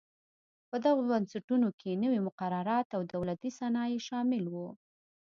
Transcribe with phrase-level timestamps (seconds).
[0.69, 4.55] په دغو بنسټونو کې نوي مقررات او دولتي صنایع شامل و.